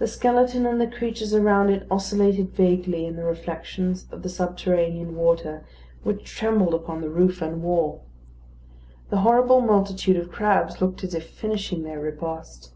The 0.00 0.08
skeleton 0.08 0.66
and 0.66 0.80
the 0.80 0.86
creatures 0.88 1.32
around 1.32 1.70
it 1.70 1.86
oscillated 1.88 2.50
vaguely 2.56 3.06
in 3.06 3.14
the 3.14 3.22
reflections 3.22 4.08
of 4.10 4.24
the 4.24 4.28
subterranean 4.28 5.14
water 5.14 5.64
which 6.02 6.24
trembled 6.24 6.74
upon 6.74 7.02
the 7.02 7.08
roof 7.08 7.40
and 7.40 7.62
wall. 7.62 8.02
The 9.10 9.18
horrible 9.18 9.60
multitude 9.60 10.16
of 10.16 10.32
crabs 10.32 10.80
looked 10.80 11.04
as 11.04 11.14
if 11.14 11.30
finishing 11.30 11.84
their 11.84 12.00
repast. 12.00 12.72